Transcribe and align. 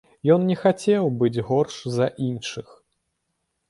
Ён 0.35 0.47
не 0.51 0.55
хацеў 0.61 1.13
быць 1.19 1.43
горш 1.51 1.75
за 2.01 2.11
іншых. 2.33 2.67